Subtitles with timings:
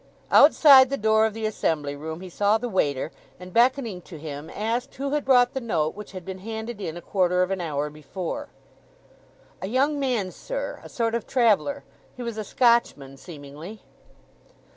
[0.31, 4.49] Outside the door of the assembly room he saw the waiter, and beckoning to him
[4.49, 7.61] asked who had brought the note which had been handed in a quarter of an
[7.61, 8.49] hour before.
[9.61, 11.83] "A young man, sir—a sort of traveller.
[12.17, 13.83] He was a Scotchman seemingly."